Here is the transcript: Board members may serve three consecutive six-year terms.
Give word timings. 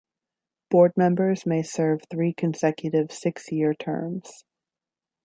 Board 0.71 0.93
members 0.97 1.45
may 1.45 1.61
serve 1.61 2.01
three 2.09 2.33
consecutive 2.33 3.11
six-year 3.11 3.75
terms. 3.75 4.45